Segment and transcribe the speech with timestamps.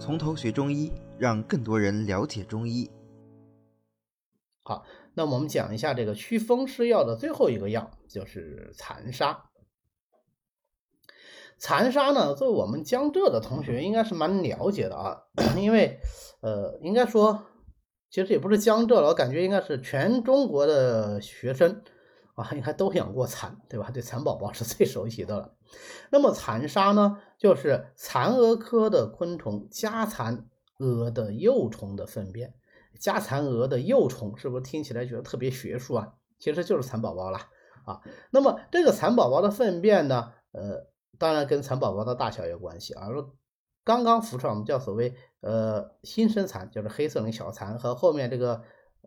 [0.00, 2.90] 从头学中医，让更多人了解中医。
[4.62, 9.50] 好，那我们讲一下这个祛风湿药的最后一个药，就是残沙。
[11.58, 15.20] 残沙呢，作为我们江浙的同学应该是蛮了解的啊，
[15.60, 16.00] 因为
[16.40, 17.42] 呃，应该说
[18.08, 21.82] 其实也不是江浙了，我感觉应该是全中国的学生
[22.40, 23.90] 啊， 应该都养过蚕，对吧？
[23.90, 25.54] 对蚕宝宝是最熟悉的了。
[26.10, 30.46] 那么蚕沙呢，就是蚕蛾科的昆虫家蚕
[30.78, 32.54] 蛾的幼虫的粪便。
[32.98, 36.14] 家蚕蛾的幼虫是不是听起来觉得特别学术啊？
[36.38, 37.38] 其实就是蚕宝宝了
[37.84, 38.00] 啊。
[38.30, 40.86] 那么这个蚕宝宝的粪便呢，呃，
[41.18, 43.08] 当然跟蚕宝宝的大小有关系啊。
[43.84, 48.62] 刚刚孵出来我们叫所谓呃新生蚕，就是黑色那个小蚕，和后面这个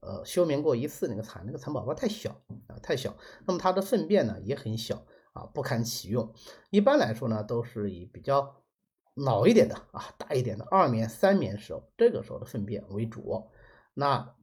[0.00, 2.30] 呃休眠过一次那个蚕，那个蚕宝宝太小
[2.66, 3.16] 啊，太小。
[3.46, 6.34] 那么它的粪便呢也很小啊，不堪其用。
[6.70, 8.62] 一般来说呢，都是以比较
[9.14, 13.48] 老一点的啊，大一点的二眠、三眠时候，这个时候的粪便为主。
[13.94, 14.34] 那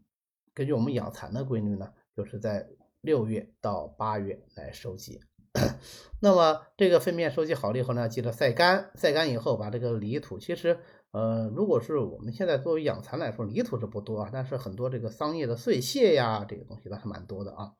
[0.53, 2.67] 根据我们养蚕的规律呢，就是在
[3.01, 5.21] 六月到八月来收集。
[6.19, 10.79] 那么这个粪便收集好了以后呢，记得晒干，晒干以后把这个泥土，其实
[11.15, 17.71] 呃，如果是我们现在作为养蚕来说，泥土是不多啊，但是很多这个桑叶的碎屑呀，这个东西倒是蛮多的啊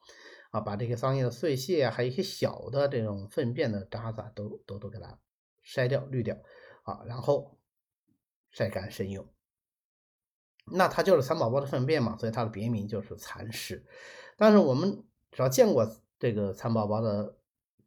[0.52, 5.20] 啊，把这些桑叶的碎屑啊，还有一些小的这种粪便的渣子都都都给它
[5.66, 6.38] 筛掉滤掉
[6.84, 7.58] 啊，然后
[8.52, 9.28] 晒干生用。
[10.72, 13.86] 那它就是蚕宝宝的粪便嘛，所以它的别名就是蚕屎。
[14.38, 15.86] 但是我们只要见过
[16.18, 17.36] 这个蚕宝宝的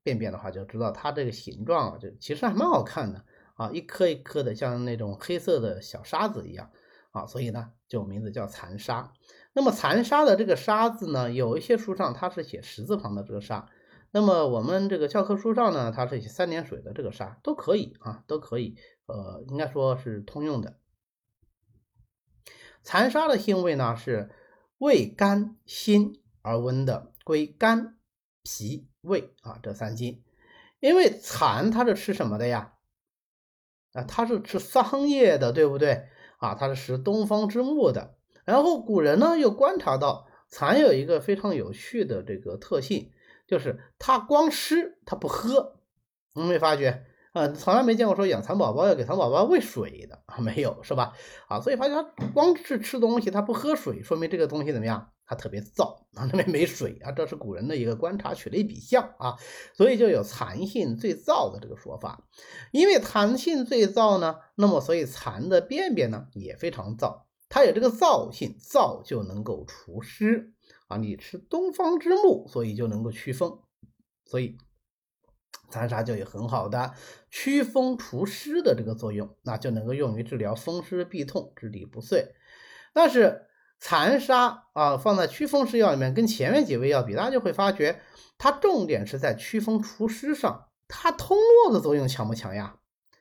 [0.03, 3.25] 便便的话，就知道它这个形状啊，就其实还蛮好看的
[3.59, 6.71] 啊，一颗一颗的，像那种黑色的小沙子一样
[7.11, 9.13] 啊，所以呢，就名字叫蚕沙。
[9.53, 13.69] 那么蚕沙的这个沙字呢，有一些书上它是写十字旁的这个沙，
[14.13, 20.79] 那么我们这个教科书上呢，它是写三点水的这个沙，都可以啊，都可以，呃，应该说是通用的。
[22.85, 24.31] 蚕沙的性味呢是
[24.79, 27.99] 味甘辛而温的，归肝、
[28.45, 30.23] 脾、胃啊这三经。
[30.79, 32.75] 因为蚕它是吃什么的呀？
[33.93, 36.09] 啊，它是吃桑叶的，对不对？
[36.39, 38.15] 啊，它是食东方之木的。
[38.45, 43.13] 然后古人呢又观察到蚕有一个非常有趣的这个特性，
[43.47, 45.81] 就是它光吃它不喝，
[46.35, 47.05] 有没发觉？
[47.35, 51.13] 呃，从来没见过说养蚕宝宝要给蚕宝宝喂水的啊，没有是吧？
[51.47, 52.03] 啊，所以发现它
[52.33, 55.11] 光是吃东西，它不喝水，说明这个东西怎么样？
[55.27, 59.37] 它特别燥啊，那边没水啊，这是古人的一个观察，取了一笔象啊，
[59.75, 62.25] 所以就有蚕性最燥的这个说法。
[62.73, 70.55] 因为蚕性最燥呢，那么所以蚕的便便呢也非常燥，它有这个燥性，燥就能够除湿
[70.87, 70.97] 啊。
[70.97, 73.61] 你吃东方之木，所以就能够驱风，
[74.25, 74.57] 所以。
[75.71, 76.95] 蚕沙就有很好的
[77.31, 82.35] 祛风除湿的这个作用，那就能够用于治疗风湿痹痛、支离不遂。
[82.95, 83.47] 但是
[83.79, 88.01] 蚕沙啊，放在祛风湿药里面，跟前面几味药比，大家就会发觉
[88.39, 92.79] 它重点是在祛风除湿上，它通络的作用强不强呀？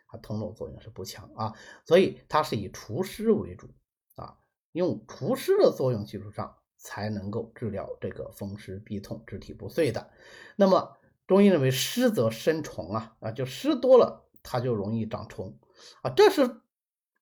[0.07, 1.53] 它通络作用是不强啊，
[1.86, 3.69] 所以它是以除湿为主
[4.16, 4.38] 啊，
[4.72, 10.09] 用除湿的作用基础上才能够治疗这个风湿痹痛、肢体不遂的。
[10.56, 10.97] 那么。
[11.27, 15.59] 中医认为湿则生虫啊啊，就湿多了，它就容易长虫
[16.01, 16.61] 啊，这是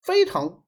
[0.01, 0.63] 非常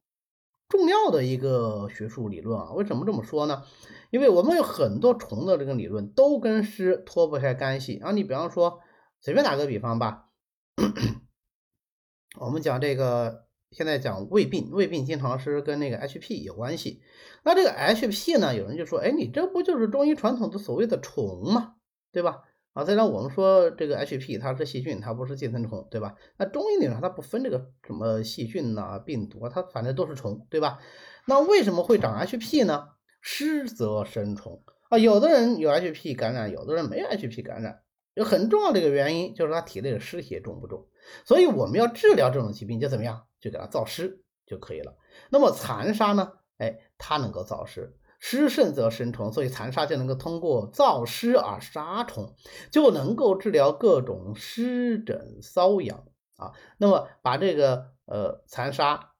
[0.67, 2.71] 重要的一个学术理论啊。
[2.73, 3.63] 为什么这么说呢？
[4.09, 8.11] 因为我们有很多虫的这个理论都跟湿脱不开干系啊。
[8.11, 8.79] 你比方说，
[9.21, 10.29] 随便打个比方吧，
[12.39, 17.03] 我们讲这个现在讲胃病，胃病经常是跟那个 HP 有关系。
[17.43, 21.75] 那这个 HP 呢，有人就说，哎，你这不就是中医传统的所谓的虫吗？
[22.11, 22.43] 对吧？
[22.77, 26.13] 啊，再让我们说这个 HP 它是细菌，它不是寄生虫，对吧？
[26.37, 30.77] 那中医里面它不分这个什么细菌呐、病毒啊，它反正都是虫，对吧？
[31.25, 32.89] 那为什么会长 HP 呢？
[33.19, 37.81] 湿则生虫啊，有的人有 HP 感染，有的人没有 HP 感染，
[38.13, 40.87] 有很重要的一个原因就是他体内的湿邪重不重。
[41.25, 43.23] 所以我们要治疗这种疾病，就怎么样？
[43.41, 44.95] 就给它造湿就可以了。
[45.31, 46.31] 那么蚕沙呢？
[46.59, 47.97] 哎，它能够造湿。
[48.19, 52.35] 湿盛则生虫，所以蚕沙就能够通过燥湿而杀虫，
[52.71, 56.03] 就能够治疗各种湿疹瘙痒
[56.35, 56.51] 啊。
[56.77, 59.13] 那么把这个呃蚕沙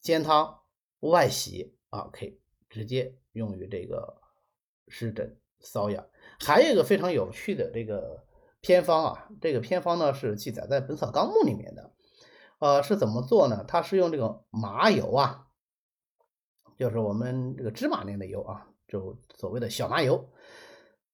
[0.00, 0.60] 煎汤
[1.00, 4.20] 外洗啊，可以直接用于这个
[4.88, 6.06] 湿疹瘙痒。
[6.38, 8.24] 还有一个非常有趣的这个
[8.60, 11.92] 偏方啊，这个偏方呢是记载在《本草纲目》里面的，
[12.58, 13.64] 呃，是怎么做呢？
[13.66, 15.43] 它是用这个麻油啊。
[16.76, 20.28] 就是我们这个芝麻类的油啊，就所谓的小麻油，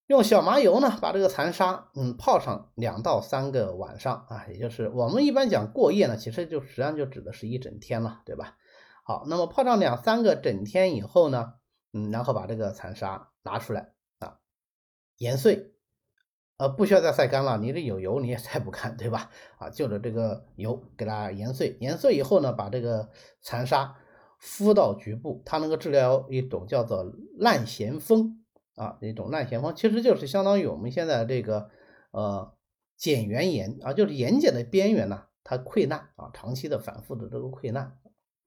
[0.07, 8.57] 用小麻油呢，把这个残沙嗯泡上两到三个晚上啊，也就是我们一般讲过夜呢，其实就实际上就指的是一整天了，对吧？
[9.05, 11.55] 好，那么泡上两三个整天以后呢，
[11.93, 14.39] 嗯，然后把这个残沙拿出来啊，
[15.19, 15.73] 研碎，
[16.59, 19.31] 呃，不需要再晒干了，你这有油你也晒不干，对吧？
[19.59, 23.09] 啊，就着这个油给它研碎，研碎以后呢，把这个
[23.41, 23.97] 残沙
[24.41, 28.39] 敷到局部，它能够治疗一种叫做烂咸风。
[28.77, 31.69] 啊，一种烂咸风其实就是相当于我们现在这个
[32.13, 32.55] 呃
[32.99, 37.99] 睑缘炎啊，就是眼睑的边缘呢，它溃烂啊，长期的反复的这个溃烂，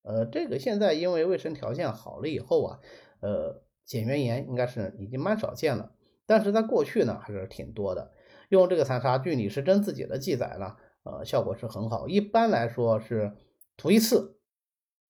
[0.02, 2.80] 呃，这个现在因为卫生条件好了以后啊，
[3.20, 5.92] 呃，睑缘炎应该是已经蛮少见了，
[6.26, 8.12] 但是在过去呢还是挺多的。
[8.50, 13.34] 用这个残沙，据李时珍自己的记载呢，呃，效果是很好，一般来说是
[13.78, 14.40] 涂一次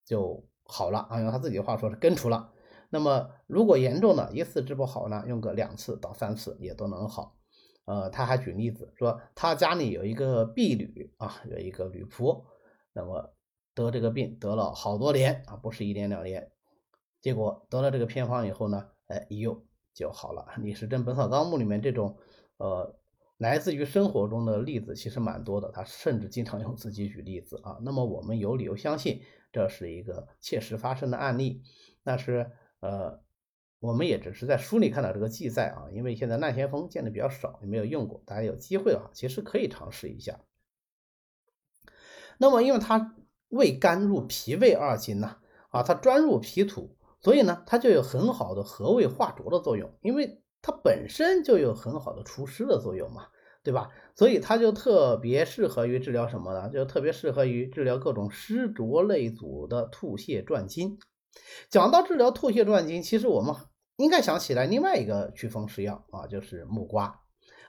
[0.03, 2.51] 就好了啊，用他自己的话说是根除了。
[2.89, 7.37] 那么，如果严重的一次治不好呢，用个两次到三次也都能好。
[7.85, 12.45] 呃，他还举例子说，他家里有一个婢女啊，有一个女仆，
[12.93, 13.33] 那么
[13.73, 16.51] 得这个病得了好多年啊，不是一年两年。
[17.19, 20.45] 结果得了这个偏方以后呢，哎，一用就好了。
[20.61, 22.17] 《李时珍本草纲目》里面这种
[22.57, 22.95] 呃
[23.43, 27.77] 来自于生活中的例子其实蛮多的，他甚至经常用自己举例子啊。
[27.81, 31.61] 那么我们有理由相信这是一个切实发生的案例，
[32.03, 32.51] 那是。
[32.85, 33.21] 呃，
[33.79, 40.41] 我们也只是在书里看到这个记载啊，因为现在烂先锋见的比较少，也没有用过，大家有机会的话，其实可以尝试一下。
[42.37, 43.15] 那么，因为它
[43.47, 45.37] 味甘入脾胃二经呢，
[45.69, 53.29] 啊，它专入脾土，所以呢，它就有很好的和胃化浊的作用，因为它本身就有很好的除湿的作用嘛，
[53.63, 53.89] 对吧？
[54.13, 56.69] 所以它就特别适合于治疗什么呢？
[56.69, 60.99] 就特别适合于治疗各种湿浊类阻的吐泻转经。
[61.69, 63.55] 讲到治疗吐泻转经，其实我们
[63.95, 67.21] 应该想起来另外一个祛风湿药啊，就是木瓜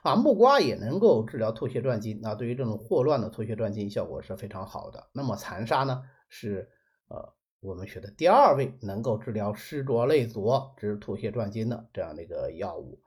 [0.03, 5.07] 啊，木瓜也能够治疗吐泻转经那，对于这种霍乱的吐泻转经效果是非常好的。
[5.13, 6.69] 那么残沙呢，是
[7.07, 13.01] 呃我们学的第二位能够治疗湿浊内阻之吐泻转经的这样的一个药物。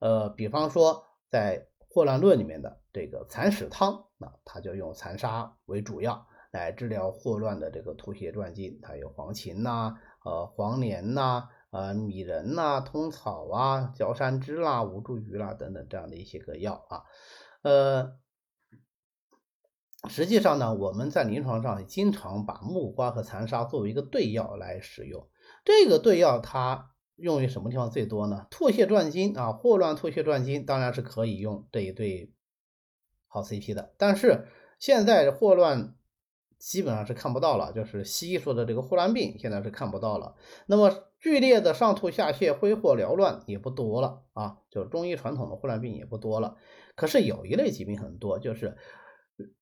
[0.00, 6.26] 呃，比方说在霍乱论里面的这个蚕屎汤，那它就用蚕沙为主要。
[6.52, 17.04] 来治疗霍乱的这个吐血断经，它有黄芩呐、呃黄连呐、呃米仁呐、通草啊、焦山栀啦、五茱萸啦等等这样的一些个药啊。
[17.62, 18.16] 呃，
[20.08, 25.28] 实际上呢，我们在临床上经常把木瓜和蚕沙作为一个对药来使用。
[25.64, 26.90] 这个对药它
[27.20, 28.46] 用于什么地方最多呢？
[28.50, 32.32] 吐泻转经啊，霍乱吐泻转经当然是可以用这一对
[33.28, 35.94] 好 CP 的，但是现在霍乱。
[36.62, 40.34] 基本上是看不到了，就是西医说的这个霍乱病，现在是看不到了。
[40.66, 46.58] 那么剧烈的上吐下泻、挥霍缭乱也不多了啊，就中医传统的霍乱病也不多了。
[46.96, 48.76] 可是有一类疾病很多，就是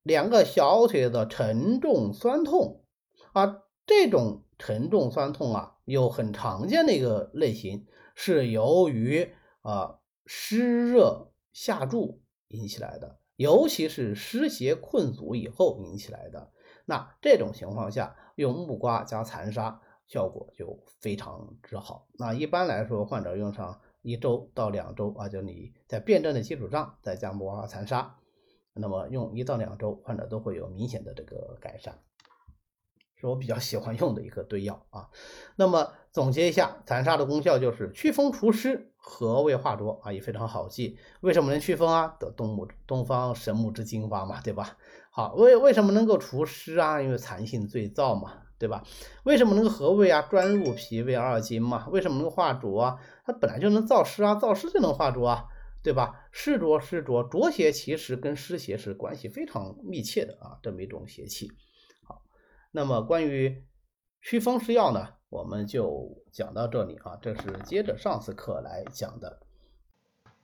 [0.03, 2.83] 两个小腿的沉重酸痛
[3.31, 9.31] 啊，这种沉重酸痛啊，有很常见的一个类型是由于
[9.61, 16.51] 啊湿热下注引起来的，尤其是湿邪困阻以后引起来的。
[16.85, 22.07] 那这种情况下，用木瓜加残沙，效果就非常之好。
[22.13, 28.17] 那一般来说，患者用上一周到两周啊，就你在辩证的基础上再加木瓜残沙，
[28.73, 31.99] 那么用一到两周，患者都会有明显的这个改善，
[33.19, 35.09] 是我比较喜欢用的一个对药啊。
[35.55, 40.97] 那么总结一下，残沙的功效就是祛风除湿、和胃化浊啊，也非常好记。
[41.21, 42.15] 为什么能祛风啊？
[42.19, 44.77] 得东木东方神木之精华嘛，对吧？
[45.11, 47.01] 好，为为什么能够除湿啊？
[47.01, 48.83] 因为残性最燥嘛，对吧？
[49.23, 50.21] 为什么能够和胃啊？
[50.23, 51.87] 专入脾胃二经嘛。
[51.89, 52.97] 为什么能够化浊啊？
[53.25, 55.45] 它本来就能燥湿啊，燥湿就能化浊啊，
[55.83, 56.27] 对吧？
[56.31, 61.51] 湿浊湿浊，浊邪其实跟湿邪是关系非常密切的啊，这么一种邪气。
[62.71, 63.65] 那么关于
[64.21, 69.39] 祛风湿药呢，我们就讲到这里啊，这是接着上次课来讲的。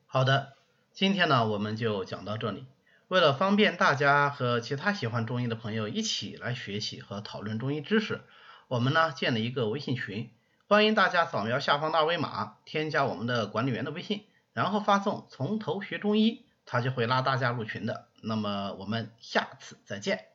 [0.05, 0.53] 好的，
[0.91, 2.65] 今天呢我们就讲到这里。
[3.07, 8.21] 为了方便大家和其他喜欢中医的朋友一起来学习和讨论中医知识，
[8.67, 10.31] 我们呢建了一个微信群，
[10.67, 18.07] 欢迎大家扫描下方的二维码，添加我们的管理员的微信，然后发送“从头学中医”，他就会拉大家入群的。
[18.23, 20.34] 那么我们下次再见。